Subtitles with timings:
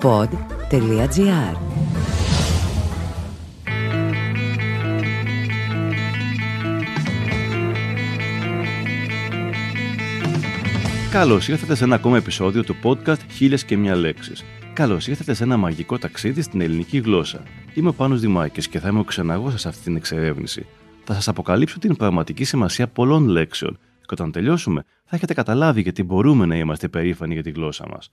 [0.00, 1.56] pod.gr
[11.10, 14.44] Καλώς ήρθατε σε ένα ακόμα επεισόδιο του podcast Χίλιες και μια λέξεις.
[14.72, 17.42] Καλώς ήρθατε σε ένα μαγικό ταξίδι στην ελληνική γλώσσα.
[17.74, 20.66] Είμαι ο Πάνος Δημάκης και θα είμαι ο ξεναγό σας σε αυτή την εξερεύνηση.
[21.04, 26.02] Θα σας αποκαλύψω την πραγματική σημασία πολλών λέξεων και όταν τελειώσουμε θα έχετε καταλάβει γιατί
[26.02, 28.10] μπορούμε να είμαστε περήφανοι για τη γλώσσα μας.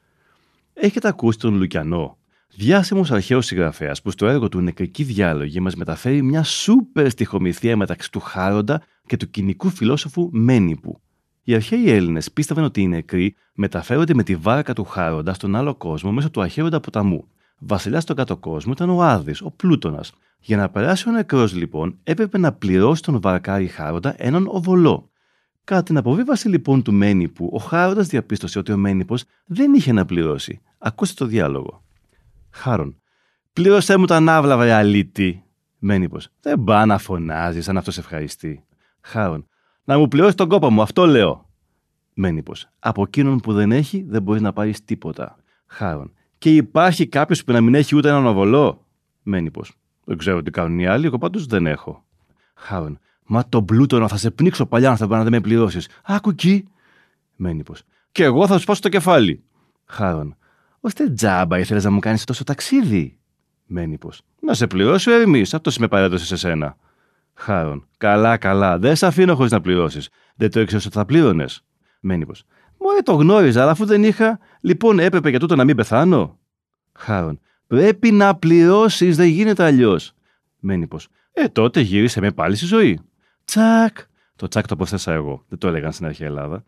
[0.82, 2.18] Έχετε ακούσει τον Λουκιανό,
[2.56, 8.12] διάσημος αρχαίος συγγραφέας που στο έργο του Νεκρική Διάλογη μας μεταφέρει μια σούπερ στοιχομηθεία μεταξύ
[8.12, 11.02] του Χάροντα και του κοινικού φιλόσοφου Μένιπου.
[11.44, 15.76] Οι αρχαίοι Έλληνες πίστευαν ότι οι νεκροί μεταφέρονται με τη βάρκα του Χάροντα στον άλλο
[15.76, 17.28] κόσμο μέσω του αχαίροντα ποταμού.
[17.60, 20.04] Βασιλιάς στον κάτω κόσμο ήταν ο Άδης, ο Πλούτονα.
[20.40, 25.10] Για να περάσει ο νεκρός, λοιπόν, έπρεπε να πληρώσει τον βαρκάρι Χάροντα έναν οβολό.
[25.70, 30.06] Κατά την αποβίβαση λοιπόν του Μένιπου, ο Χάροντας διαπίστωσε ότι ο Μένιπος δεν είχε να
[30.06, 30.62] πληρώσει.
[30.78, 31.84] Ακούστε το διάλογο.
[32.50, 33.02] Χάρον.
[33.54, 35.44] Πλήρωσέ μου τα ναύλα, βρε αλήτη.
[35.78, 36.30] Μένιπος.
[36.42, 38.66] Δεν πά να φωνάζεις, αν αυτός σε ευχαριστεί.
[39.02, 39.48] Χάρον.
[39.84, 41.50] Να μου πληρώσει τον κόπο μου, αυτό λέω.
[42.14, 42.70] Μένιπος.
[42.80, 45.36] Από εκείνον που δεν έχει, δεν μπορείς να πάρεις τίποτα.
[45.66, 46.14] Χάρον.
[46.38, 48.86] Και υπάρχει κάποιος που να μην έχει ούτε έναν οβολό.
[49.24, 49.74] Μένιπος.
[50.04, 52.06] Δεν ξέρω τι κάνουν οι άλλοι, εγώ πάντως δεν έχω.
[52.56, 53.00] Χάρον.
[53.32, 55.88] Μα τον πλούτονα θα σε πνίξω παλιά αν θα να δεν με πληρώσεις.
[56.04, 56.68] Άκου εκεί.
[57.36, 57.74] Μένιπο.
[58.12, 59.44] Και εγώ θα σου σπάσω το κεφάλι.
[59.86, 60.36] Χάρον.
[60.80, 63.18] Ωστε τζάμπα ήθελες να μου κάνεις τόσο ταξίδι;
[63.66, 64.12] Μένιπο.
[64.42, 66.78] Να σε πληρώσει ο Ερμή, αυτός με παρέδωσε σε σένα.
[67.34, 67.88] Χάρον.
[67.98, 68.80] Καλά, καλά.
[68.80, 70.10] Δεν σε αφήνω χωρίς να πληρώσεις.
[70.36, 71.64] Δεν το ήξερες ότι θα πλήρωνες.
[72.00, 72.34] Μένιπο.
[72.78, 76.40] Μωρέ το γνώριζα, αλλά αφού δεν είχα, λοιπόν έπρεπε για τούτο να μην πεθάνω.
[76.94, 77.40] Χάρον.
[77.68, 80.14] Πρέπει να πληρώσεις, δεν γίνεται αλλιώς.
[80.60, 80.98] Μένιπο.
[81.32, 83.00] Ε, τότε γύρισε με πάλι στη ζωή.
[83.50, 83.98] Τσακ.
[84.36, 85.44] Το τσακ το προσθέσα εγώ.
[85.50, 86.64] Δεν το έλεγαν στην αρχαία Ελλάδα.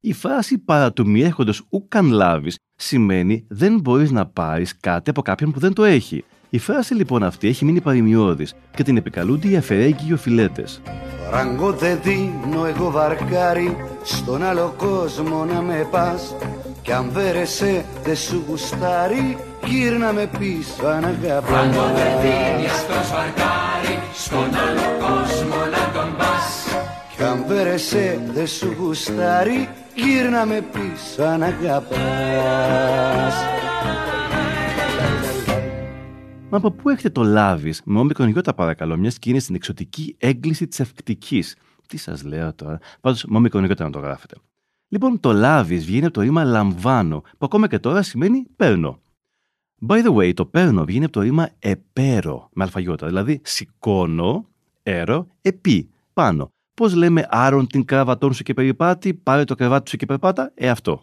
[0.00, 5.22] Η φράση παρά του μη έχοντο ούκαν λάβεις σημαίνει δεν μπορείς να πάρεις κάτι από
[5.22, 6.24] κάποιον που δεν το έχει.
[6.50, 10.80] Η φράση λοιπόν αυτή έχει μείνει παρημιώδης και την επικαλούνται οι αφαιρέγγιοι οφειλέτες.
[11.30, 16.34] Ραγκό δεν δίνω εγώ βαρκάρι στον άλλο κόσμο να με πας
[16.82, 19.36] κι αν βέρεσαι δεν σου γουστάρει
[19.66, 25.15] γύρνα με πίσω αν αγαπάς Ραγκό δεν δίνει αυτός βαρκάρι στον άλλο κόσμο να τον
[25.15, 25.15] πας
[27.26, 33.34] κι αν βέρεσαι δεν σου γουστάρει γύρνα με πίσω αν αγαπάς
[36.50, 40.16] Μα από πού έχετε το λάβεις; Με όμικρον γιώτα παρακαλώ, μια και είναι στην εξωτική
[40.18, 41.44] έγκληση της ευκτική.
[41.86, 44.36] Τι σας λέω τώρα; Πάντως, με όμικρον γιώτα να το γράφετε.
[44.88, 49.00] Λοιπόν, το λάβεις βγαίνει από το ρήμα λαμβάνω, που ακόμα και τώρα σημαίνει παίρνω.
[49.88, 54.46] By the way, το παίρνω βγαίνει από το ρήμα επέρω, με αλφαγιώτα, δηλαδή σηκώνω,
[54.82, 56.50] έρο, επί, πάνω.
[56.76, 60.68] Πώς λέμε άρον την κραβατόν σου και περιπάτη, πάρε το κρεβάτι σου και περπάτα, ε
[60.68, 61.02] αυτό.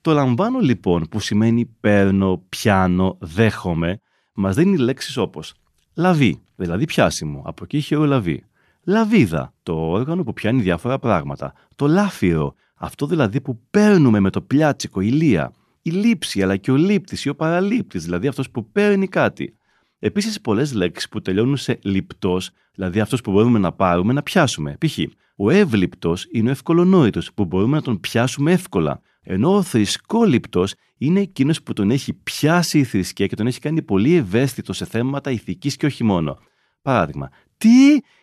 [0.00, 4.00] Το λαμβάνω λοιπόν, που σημαίνει παίρνω, πιάνω, δέχομαι,
[4.32, 5.54] μας δίνει λέξεις όπως
[5.94, 8.44] λαβή, δηλαδή πιάσιμο, από εκεί είχε ο λαβή.
[8.84, 11.52] Λαβίδα, το όργανο που πιάνει διάφορα πράγματα.
[11.76, 15.52] Το λάφυρο, αυτό δηλαδή που παίρνουμε με το πλιάτσικο ηλία.
[15.82, 19.54] Η λήψη, αλλά και ο λήπτης ή ο παραλήπτης, δηλαδή αυτός που παίρνει κάτι.
[20.02, 24.76] Επίσης, πολλές λέξεις που τελειώνουν σε λιπτός, δηλαδή αυτός που μπορούμε να πάρουμε να πιάσουμε.
[24.86, 24.98] Π.χ.
[25.36, 29.00] ο εύληπτος είναι ο ευκολονόητος, που μπορούμε να τον πιάσουμε εύκολα.
[29.22, 33.82] Ενώ ο θρησκόληπτος είναι εκείνος που τον έχει πιάσει η θρησκεία και τον έχει κάνει
[33.82, 36.38] πολύ ευαίσθητο σε θέματα ηθικής και όχι μόνο.
[36.82, 37.68] Παράδειγμα, τι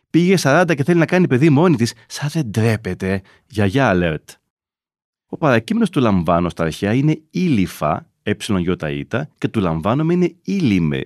[0.09, 3.21] πήγε 40 και θέλει να κάνει παιδί μόνη της, σαν δεν τρέπεται.
[3.47, 4.35] Γιαγιά alert.
[5.29, 11.01] Ο παρακείμενος του λαμβάνω στα αρχαία είναι ήλιφα, εΙ, και του λαμβάνομαι είναι ήλιμε,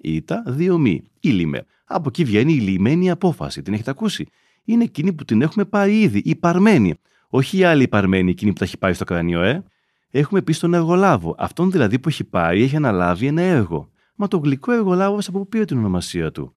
[0.00, 1.02] εΙ, δύο μη.
[1.20, 1.66] Ήλιμε.
[1.84, 3.62] Από εκεί βγαίνει η λιμένη απόφαση.
[3.62, 4.26] Την έχετε ακούσει;
[4.64, 6.94] Είναι εκείνη που την έχουμε πάρει ήδη, η παρμένη.
[7.28, 9.62] Όχι η άλλη παρμένη, εκείνη που τα έχει πάρει στο κρανίο, ε.
[10.10, 11.34] Έχουμε πει στον εργολάβο.
[11.38, 13.90] Αυτόν δηλαδή που έχει πάρει έχει αναλάβει ένα έργο.
[14.14, 16.56] Μα το γλυκό εργολάβος από πού πήρε την ονομασία του;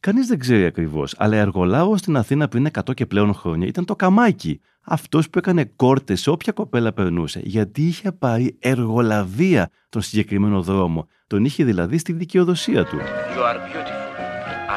[0.00, 3.96] Κανείς δεν ξέρει ακριβώς, αλλά εργολάβος στην Αθήνα πριν 100 και πλέον χρόνια ήταν το
[3.96, 4.60] καμάκι.
[4.82, 11.08] Αυτός που έκανε κόρτε σε όποια κοπέλα περνούσε, γιατί είχε πάρει εργολαβία τον συγκεκριμένο δρόμο.
[11.26, 12.96] Τον είχε δηλαδή στη δικαιοδοσία του.
[12.96, 14.10] You are beautiful.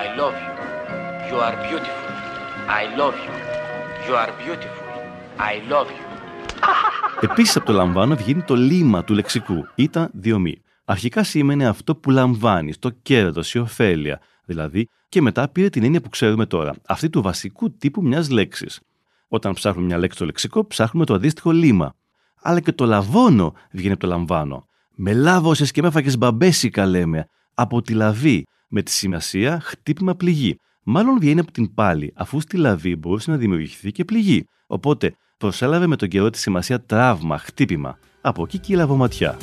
[0.02, 0.54] I love you.
[1.30, 2.12] You are beautiful.
[2.80, 3.34] I love you.
[4.08, 4.88] You are beautiful.
[5.38, 6.14] I love you.
[7.22, 9.68] Επίσης από το λαμβάνω βγαίνει το λίμα του λεξικού.
[9.76, 10.62] Ήταν διομή.
[10.86, 14.20] Αρχικά σήμαινε αυτό που λαμβάνεις, το κέρδος, η ωφέλεια.
[14.46, 18.80] Δηλαδή, και μετά πήρε την έννοια που ξέρουμε τώρα, αυτή του βασικού τύπου μιας λέξης.
[19.34, 21.94] Όταν ψάχνουμε μια λέξη στο λεξικό, ψάχνουμε το αντίστοιχο λίμα.
[22.42, 24.66] Αλλά και το λαβώνω βγαίνει από το λαμβάνω.
[24.96, 27.28] Με λάβωσες και με έφαγες μπαμπέσικα, λέμε.
[27.54, 30.60] Από τη λαβή, με τη σημασία χτύπημα πληγή.
[30.84, 34.46] Μάλλον βγαίνει από την πάλη, αφού στη λαβή μπορούσε να δημιουργηθεί και πληγή.
[34.68, 37.98] Οπότε προσέλαβε με τον καιρό τη σημασία τραύμα, χτύπημα.
[38.22, 39.38] Από εκεί και η λαβοματιά.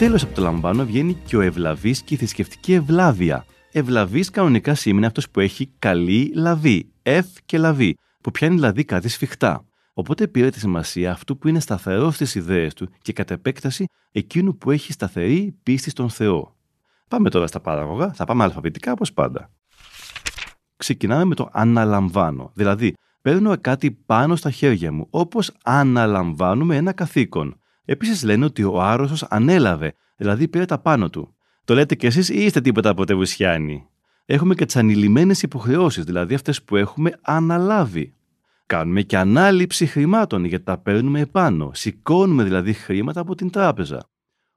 [0.00, 3.44] Τέλος από το λαμβάνω βγαίνει και ο ευλαβής και η θρησκευτική ευλάβεια.
[3.72, 9.08] Ευλαβής κανονικά σημαίνει αυτός που έχει καλή λαβή, εφ και λαβή, που πιάνει δηλαδή κάτι
[9.08, 9.64] σφιχτά.
[9.94, 14.56] Οπότε πήρε τη σημασία αυτού που είναι σταθερό στις ιδέες του και κατ' επέκταση εκείνου
[14.56, 16.56] που έχει σταθερή πίστη στον Θεό.
[17.08, 19.50] Πάμε τώρα στα παραγωγά, θα πάμε αλφαβητικά όπως πάντα.
[20.76, 27.54] Ξεκινάμε με το αναλαμβάνω, δηλαδή παίρνω κάτι πάνω στα χέρια μου, όπως αναλαμβάνουμε ένα καθήκον.
[27.90, 31.34] Επίσης λένε ότι ο άρρωστος ανέλαβε, δηλαδή πήρε τα πάνω του.
[31.64, 33.86] Το λέτε κι εσείς ή είστε τίποτα από Τεβουσιάνοι;
[34.24, 38.14] Έχουμε και τις ανηλυμένες υποχρεώσεις, δηλαδή αυτές που έχουμε αναλάβει.
[38.66, 41.70] Κάνουμε και ανάληψη χρημάτων γιατί τα παίρνουμε επάνω.
[41.74, 44.08] Σηκώνουμε δηλαδή χρήματα από την τράπεζα.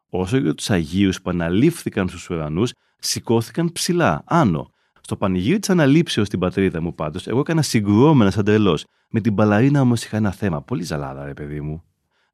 [0.09, 4.71] Όσο για τους Αγίους που αναλήφθηκαν στους ουρανούς, σηκώθηκαν ψηλά, άνω.
[5.01, 8.86] Στο πανηγύρι της αναλήψεως στην πατρίδα μου πάντως, εγώ έκανα συγκρουόμενα σαν τρελός.
[9.09, 10.62] Με την μπαλαρίνα όμως είχα ένα θέμα.
[10.62, 11.83] Πολύ ζαλάδα, ρε παιδί μου.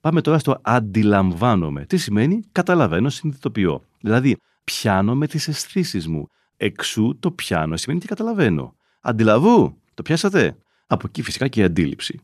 [0.02, 1.86] Πάμε τώρα στο αντιλαμβάνομαι.
[1.86, 3.84] Τι σημαίνει; Καταλαβαίνω, συνειδητοποιώ.
[4.02, 6.26] Δηλαδή, πιάνω με τις αισθήσεις μου.
[6.58, 8.76] Εξού το πιάνω σημαίνει και καταλαβαίνω.
[9.02, 10.58] Αντιλαβού, το πιάσατε;
[10.88, 12.20] Από εκεί φυσικά και η αντίληψη.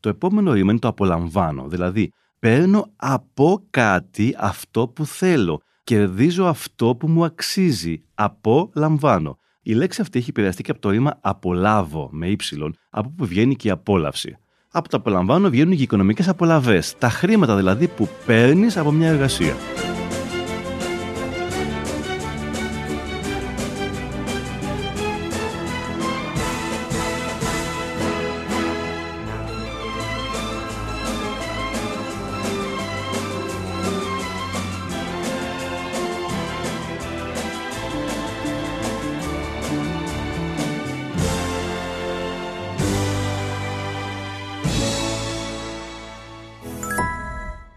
[0.00, 1.68] Το επόμενο ρήμα είναι το απολαμβάνω.
[1.68, 5.60] Δηλαδή, παίρνω από κάτι αυτό που θέλω.
[5.84, 8.02] Κερδίζω αυτό που μου αξίζει.
[8.14, 9.38] Απολαμβάνω.
[9.62, 13.56] Η λέξη αυτή έχει επηρεαστεί και από το ρήμα απολάβω με ύψιλον, από που βγαίνει
[13.56, 14.36] και η απόλαυση.
[14.72, 16.80] Από το απολαμβάνω βγαίνουν και οι οικονομικές απολαυέ.
[16.98, 19.54] Τα χρήματα δηλαδή που παίρνεις από μια εργασία.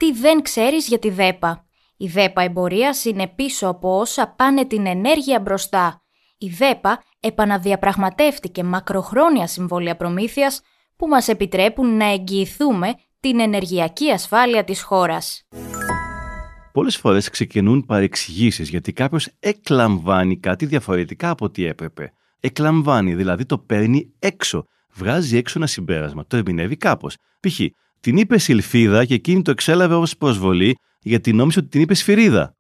[0.04, 1.66] Τι δεν ξέρεις για τη ΔΕΠΑ.
[1.98, 6.02] Η ΔΕΠΑ εμπορίας είναι πίσω από όσα πάνε την ενέργεια μπροστά.
[6.38, 10.62] Η ΔΕΠΑ επαναδιαπραγματεύτηκε μακροχρόνια συμβόλαια προμήθειας
[10.96, 15.48] που μας επιτρέπουν να εγγυηθούμε την ενεργειακή ασφάλεια της χώρας.
[16.72, 22.14] Πολλές φορές ξεκινούν παρεξηγήσεις γιατί κάποιος εκλαμβάνει κάτι διαφορετικά από ό,τι έπρεπε.
[22.40, 24.66] Εκλαμβάνει, δηλαδή το παίρνει έξω.
[24.94, 26.26] Βγάζει έξω ένα συμπέρασμα.
[26.28, 27.18] Το ερμηνεύει κάπως.
[27.40, 27.60] Π.χ.
[28.04, 32.56] την είπε Σιλφίδα και εκείνη το εξέλαβε ως προσβολή γιατί νόμιζε ότι την είπε Σφυρίδα.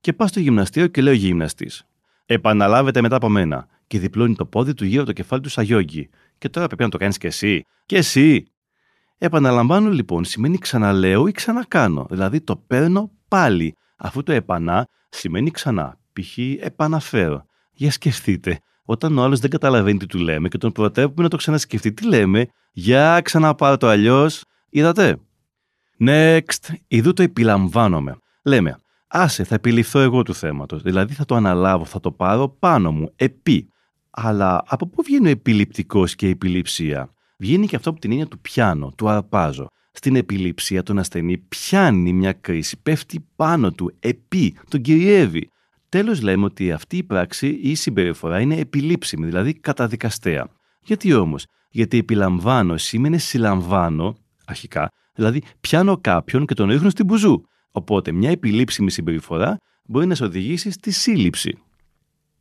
[0.00, 1.86] Και πας στο γυμναστήριο και λέει ο γυμναστής.
[2.26, 3.66] Επαναλάβετε μετά από μένα.
[3.86, 6.08] Και διπλώνει το πόδι του γύρω από το κεφάλι του Σαγιόγκη.
[6.38, 7.64] Και τώρα πρέπει να το κάνεις κι εσύ.
[7.86, 8.46] Και εσύ.
[9.18, 12.06] Επαναλαμβάνω λοιπόν σημαίνει ξαναλέω ή ξανακάνω.
[12.10, 13.76] Δηλαδή το παίρνω πάλι.
[13.96, 15.98] Αφού το επανά σημαίνει ξανά.
[16.12, 16.38] Π.χ.
[16.60, 17.44] επαναφέρω.
[17.72, 18.60] Για σκεφτείτε.
[18.84, 22.06] Όταν ο άλλος δεν καταλαβαίνει τι του λέμε και τον προτρέπουμε να το ξανασκεφτεί, τι
[22.06, 24.42] λέμε; Για ξαναπάρω το αλλιώς.
[24.70, 25.18] Είδατε;
[26.00, 26.74] Next.
[26.88, 28.18] Ιδού το επιλαμβάνομαι.
[28.42, 28.78] Λέμε.
[29.08, 30.82] Άσε, θα επιληφθώ εγώ του θέματος.
[30.82, 33.12] Δηλαδή θα το αναλάβω, θα το πάρω πάνω μου.
[33.16, 33.68] Επί.
[34.10, 38.26] Αλλά από πού βγαίνει ο επιληπτικός και η επιληψία; Βγαίνει και αυτό από την έννοια
[38.26, 39.66] του πιάνω, του αρπάζω.
[39.92, 45.50] Στην επιληψία τον ασθενή πιάνει μια κρίση, πέφτει πάνω του, επί, τον κυριεύει.
[45.88, 50.48] Τέλος, λέμε ότι αυτή η πράξη ή η συμπεριφορά είναι επιλήψιμη, δηλαδή καταδικαστέα.
[50.82, 54.16] Γιατί όμως, γιατί επιλαμβάνω σήμαινε συλλαμβάνω,
[54.48, 57.42] αρχικά, δηλαδή πιάνω κάποιον και τον ρίχνω στην μπουζού.
[57.70, 61.58] Οπότε μια επιλήψιμη συμπεριφορά μπορεί να σε οδηγήσει στη σύλληψη.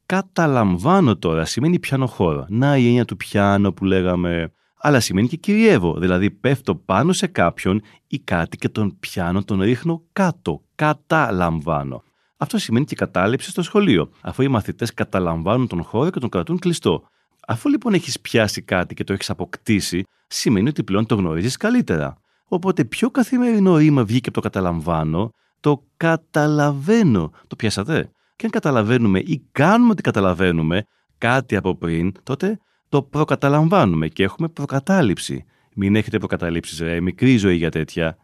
[0.06, 2.46] Καταλαμβάνω τώρα σημαίνει πιάνω χώρο.
[2.50, 7.28] Να η έννοια του πιάνω που λέγαμε αλλά σημαίνει και κυριεύω, δηλαδή πέφτω πάνω σε
[7.28, 12.04] κάποιον ή κάτι και τον πιάνω, τον ρίχνω κάτω, καταλαμβάνω.
[12.38, 16.60] Αυτό σημαίνει και κατάληψη στο σχολείο, αφού οι μαθητές καταλαμβάνουν τον χώρο και τον κρατούν
[16.60, 17.04] κλειστό.
[17.50, 22.18] Αφού λοιπόν έχεις πιάσει κάτι και το έχεις αποκτήσει, σημαίνει ότι πλέον το γνωρίζεις καλύτερα.
[22.48, 27.32] Οπότε πιο καθημερινό ρήμα βγήκε από το καταλαμβάνω, το καταλαβαίνω.
[27.48, 30.84] Το πιάσατε; Και αν καταλαβαίνουμε ή κάνουμε ότι καταλαβαίνουμε
[31.18, 32.58] κάτι από πριν, τότε
[32.90, 35.46] το προκαταλαμβάνουμε και έχουμε προκατάληψη.
[35.76, 38.18] Μην έχετε προκαταλήψεις, ρε, μικρή ζωή για τέτοια.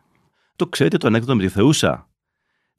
[0.55, 2.09] Το ξέρετε το ανέκδοτο με τη Θεούσα;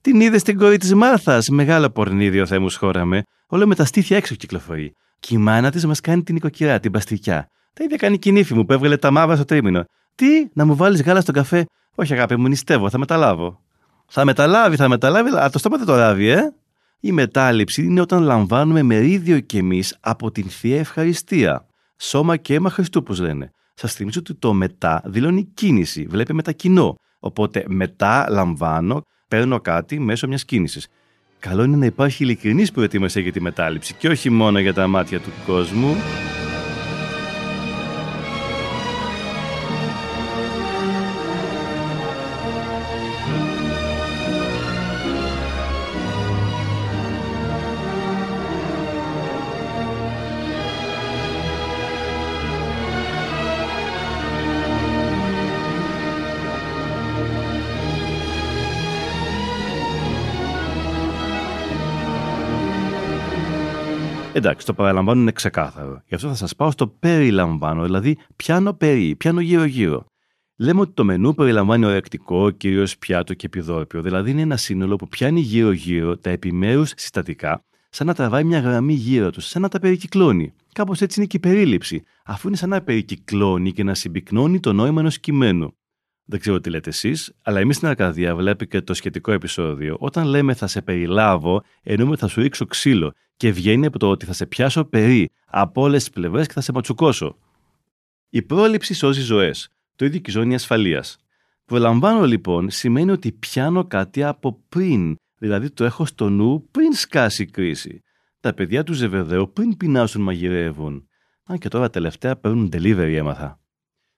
[0.01, 1.49] Την είδε στην κόρη της Μάρθας.
[1.49, 3.23] Μεγάλο πορνίδιο θέμου χώραμε.
[3.49, 4.93] Όλο με τα στήθια έξω κυκλοφορεί.
[5.21, 7.49] Και η μάνα της μας κάνει την οικοκυρά, την παστικιά.
[7.73, 9.85] Τα ίδια κάνει η κοινήφη μου που έβγαλε τα μαύρα στο τρίμηνο.
[10.15, 13.61] Τι, να μου βάλεις γάλα στον καφέ; Όχι, αγάπη μου, νηστεύω, θα μεταλάβω.
[14.07, 16.55] Θα μεταλάβει, θα μεταλάβει, αλλά το στόμα δεν το λάβει, ε.
[17.01, 21.67] Η μετάληψη είναι όταν λαμβάνουμε μερίδιο κι εμείς από την θεία ευχαριστία
[21.97, 23.51] σώμα και αίμα Χριστού, όπω λένε.
[23.75, 26.95] Σας θυμίζω ότι το μετά δηλώνει κίνηση, βλέπει μετακινώ.
[27.19, 30.89] Οπότε μετά λαμβάνω, παίρνω κάτι μέσω μιας κίνησης.
[31.49, 35.21] Καλό είναι να υπάρχει ειλικρινής προετοιμασία για τη μετάληψη και όχι μόνο για τα μάτια
[35.21, 35.97] του κόσμου.
[64.37, 66.03] Εντάξει, το παραλαμβάνω είναι ξεκάθαρο.
[66.07, 70.07] Γι' αυτό θα σας πάω στο περιλαμβάνω, δηλαδή πιάνω περί, πιάνω γύρω-γύρω.
[70.57, 75.09] Λέμε ότι το μενού περιλαμβάνει ορεκτικό, κυρίως πιάτο και επιδόρπιο, δηλαδή είναι ένα σύνολο που
[75.09, 79.79] πιάνει γύρω-γύρω τα επιμέρους συστατικά, σαν να τραβάει μια γραμμή γύρω τους, σαν να τα
[79.79, 80.53] περικυκλώνει.
[80.73, 84.73] Κάπως έτσι είναι και η περίληψη, αφού είναι σαν να περικυκλώνει και να συμπυκνώνει το
[84.73, 85.77] νόημα ενός κειμένου.
[86.27, 89.97] Δεν ξέρω τι λέτε εσείς, αλλά εμείς στην Αρκαδία βλέπει και το σχετικό επεισόδιο.
[89.99, 94.27] Όταν λέμε θα σε περιλάβω, εννοούμε θα σου ρίξω ξύλο και βγαίνει από το ότι
[94.27, 97.39] θα σε πιάσω περί από όλες τις πλευρές και θα σε ματσουκώσω.
[98.29, 99.69] Η πρόληψη σώζει ζωές.
[99.97, 101.17] Το ίδιο και η ζώνη ασφαλείας.
[101.65, 107.43] Προλαμβάνω λοιπόν σημαίνει ότι πιάνω κάτι από πριν, δηλαδή το έχω στο νου πριν σκάσει
[107.43, 108.03] η κρίση.
[108.41, 111.09] Τα παιδιά τους Ζεβεδαίου πριν πεινάσουν μαγειρεύουν.
[111.45, 113.61] Αν και τώρα τελευταία παίρνουν delivery έμαθα.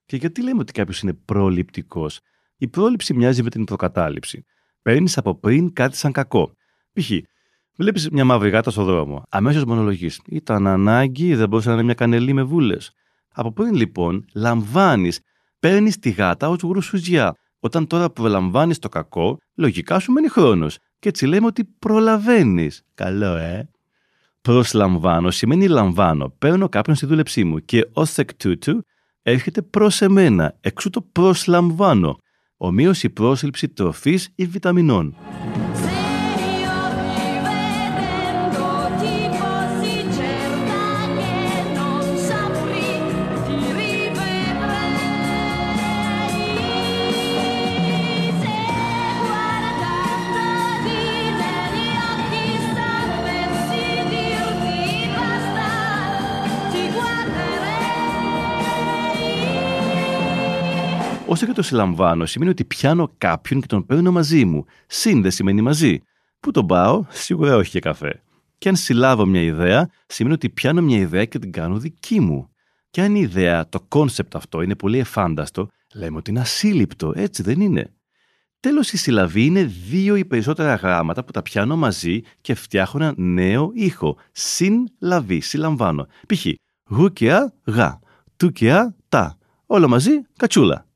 [0.04, 2.20] Και γιατί λέμε ότι κάποιος είναι προληπτικός;
[2.56, 4.44] Η πρόληψη μοιάζει με την προκατάληψη.
[4.82, 6.52] Παίρνεις από πριν κάτι σαν κακό.
[6.92, 7.10] Π.χ.
[7.76, 9.22] Βλέπεις μια μαύρη γάτα στο δρόμο.
[9.28, 10.20] Αμέσως μονολογείς.
[10.26, 12.92] Ήταν ανάγκη, δεν μπορούσε να είναι μια κανελή με βούλες.
[13.32, 15.20] Από πριν λοιπόν; Λαμβάνεις,
[15.58, 17.34] παίρνεις τη γάτα ως γρουσουζιά.
[17.60, 20.78] Όταν τώρα προλαμβάνει το κακό, λογικά σου μένει χρόνος.
[20.98, 22.82] Και έτσι λέμε ότι προλαβαίνεις.
[22.94, 23.68] Καλό, ε;
[24.40, 26.34] Προσλαμβάνω σημαίνει λαμβάνω.
[26.38, 28.84] Παίρνω κάποιον στη δούλεψή μου και ως εκ τούτου
[29.22, 30.56] έρχεται προς εμένα.
[30.60, 32.16] Εξού το προσλαμβάνω.
[32.56, 35.16] Ομοίωση πρόσληψη τροφής ή βιταμινών.
[61.36, 64.64] Όσο και το συλλαμβάνω, σημαίνει ότι πιάνω κάποιον και τον παίρνω μαζί μου.
[64.86, 66.02] Συν δεν σημαίνει μαζί.
[66.40, 68.22] Πού τον πάω, σίγουρα όχι για καφέ.
[68.58, 72.48] Και αν συλλάβω μια ιδέα, σημαίνει ότι πιάνω μια ιδέα και την κάνω δική μου.
[72.90, 77.42] Και αν η ιδέα, το κόνσεπτ αυτό είναι πολύ εφάνταστο, λέμε ότι είναι ασύλληπτο, έτσι
[77.42, 77.92] δεν είναι.
[78.60, 83.14] Τέλος, η συλλαβή είναι δύο ή περισσότερα γράμματα που τα πιάνω μαζί και φτιάχνω ένα
[83.16, 84.16] νέο ήχο.
[84.32, 86.06] Συλλαβή, συλλαμβάνω.
[86.26, 86.46] Π.χ.
[86.88, 88.00] γου και α, γα.
[88.36, 89.36] Του και α, τα.
[89.66, 90.86] Όλο μαζί, κατσούλα.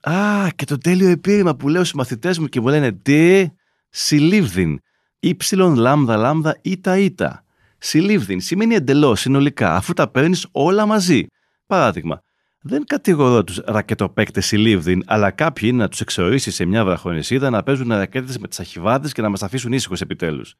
[0.00, 3.48] Α, και το τέλειο επίρρημα που λέω στους μαθητές μου και μου λένε τι,
[3.88, 4.80] συλλήβδιν.
[5.18, 7.44] Ήψιλον λάμδα λάμδα ήτα ήτα.
[7.78, 11.26] Συλλήβδιν σημαίνει εντελώς συνολικά, αφού τα παίρνεις όλα μαζί.
[11.66, 12.22] Παράδειγμα,
[12.60, 17.62] δεν κατηγορώ τους ρακετοπαίκτες συλλήβδιν, αλλά κάποιοι είναι να τους εξορίσεις σε μια βραχονισίδα να
[17.62, 20.54] παίζουν ρακέτες με τις αχιβάδες και να μας αφήσουν ήσυχους επιτέλους.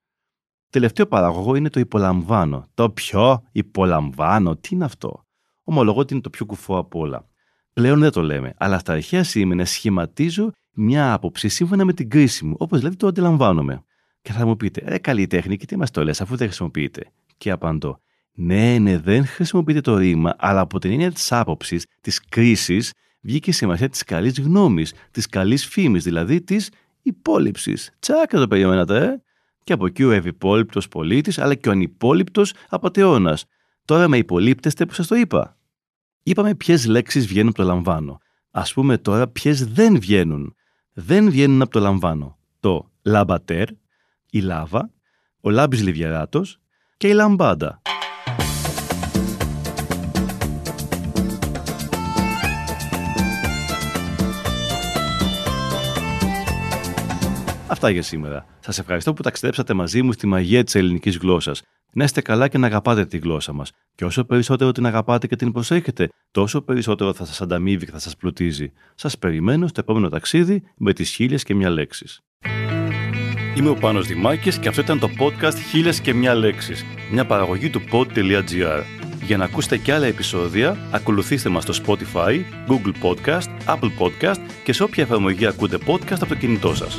[0.70, 2.66] Τελευταίο παραγωγό είναι το υπολαμβάνω.
[2.74, 5.26] Το πιο υπολαμβάνω, τι είναι αυτό;
[5.64, 7.28] Ομολογώ ότι είναι το πιο κουφό από όλα.
[7.78, 12.44] Πλέον δεν το λέμε, αλλά στα αρχαία σήμαινε σχηματίζω μια άποψη σύμφωνα με την κρίση
[12.44, 13.84] μου, όπως δηλαδή το αντιλαμβάνομαι.
[14.22, 17.12] Και θα μου πείτε, ρε καλή τέχνη, και τι μας το λες, αφού δεν χρησιμοποιείτε;
[17.36, 18.00] Και απαντώ,
[18.34, 23.50] ναι, ναι, δεν χρησιμοποιείτε το ρήμα, αλλά από την έννοια της άποψης, της κρίσης, βγήκε
[23.50, 26.70] η σημασία της καλής γνώμης, της καλής φήμης, δηλαδή της
[27.02, 27.90] υπόλοιψης.
[27.98, 29.22] Τσάκα το περιμένατε, ε!
[29.64, 33.44] Και από εκεί ο ευυπόλοιπτο πολίτης, αλλά και ο ανυπόλοιπτο απαταιώνας.
[33.84, 35.57] Τώρα με υπολείπτεστε που σας το είπα.
[36.28, 38.18] Είπαμε ποιες λέξεις βγαίνουν από το λαμβάνω.
[38.50, 40.54] Α πούμε τώρα ποιες δεν βγαίνουν.
[40.92, 42.38] Δεν βγαίνουν από το λαμβάνω.
[42.60, 43.68] Το λαμπατέρ,
[44.30, 44.90] η λάβα,
[45.40, 46.58] ο λάμπης λιβιαράτος
[46.96, 47.82] και η λαμπάντα.
[57.66, 58.46] Αυτά για σήμερα.
[58.60, 61.62] Σας ευχαριστώ που ταξιδέψατε μαζί μου στη μαγεία της ελληνικής γλώσσας.
[61.92, 63.70] Να είστε καλά και να αγαπάτε τη γλώσσα μας.
[63.94, 67.98] Και όσο περισσότερο την αγαπάτε και την προσέχετε, τόσο περισσότερο θα σας ανταμείβει και θα
[67.98, 68.72] σας πλουτίζει.
[68.94, 72.20] Σας περιμένω στο επόμενο ταξίδι με τις χίλιες και μια λέξεις.
[73.56, 77.70] Είμαι ο Πάνος Δημάκης και αυτό ήταν το podcast «Χίλιες και μια λέξεις», μια παραγωγή
[77.70, 78.82] του pod.gr.
[79.22, 84.72] Για να ακούσετε και άλλα επεισόδια, ακολουθήστε μας στο Spotify, Google Podcast, Apple Podcast και
[84.72, 86.98] σε όποια εφαρμογή ακούτε podcast από το κινητό σας.